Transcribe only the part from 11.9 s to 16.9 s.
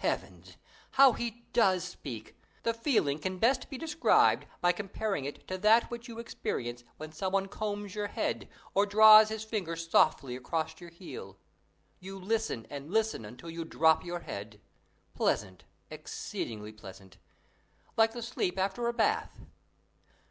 You listen and listen until you drop your head. Pleasant, exceedingly